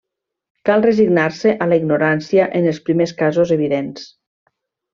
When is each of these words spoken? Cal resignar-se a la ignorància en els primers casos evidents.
Cal 0.69 0.85
resignar-se 0.85 1.53
a 1.65 1.67
la 1.73 1.77
ignorància 1.81 2.47
en 2.61 2.71
els 2.73 2.81
primers 2.89 3.15
casos 3.23 3.53
evidents. 3.59 4.09